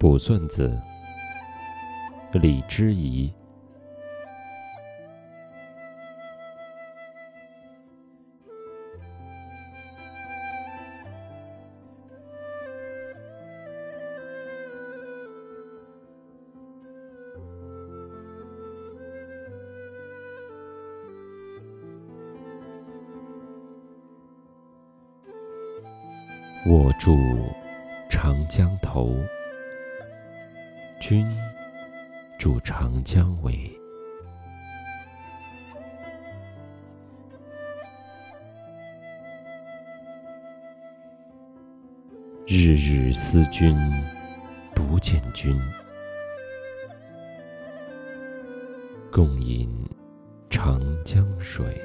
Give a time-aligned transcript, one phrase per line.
[0.00, 0.74] 卜算子·
[2.40, 3.30] 李之仪。
[26.66, 27.14] 我住
[28.08, 29.14] 长江头。
[31.10, 31.26] 君
[32.38, 33.52] 住长江尾，
[42.46, 43.76] 日日思君
[44.72, 45.60] 不见君，
[49.10, 49.68] 共饮
[50.48, 51.76] 长江水。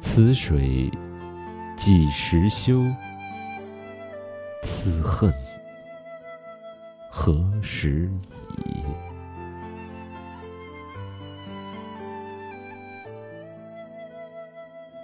[0.00, 0.88] 此水。
[1.76, 2.82] 几时休？
[4.64, 5.32] 此恨
[7.10, 8.10] 何时
[8.64, 8.82] 已？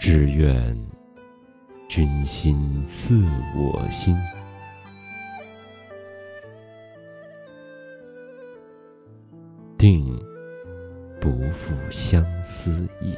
[0.00, 0.76] 只愿
[1.88, 3.22] 君心似
[3.54, 4.16] 我心，
[9.78, 10.18] 定
[11.20, 13.14] 不负相思意。